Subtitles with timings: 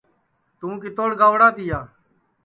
[0.59, 1.79] توں کِتوڑ گئوڑا تیا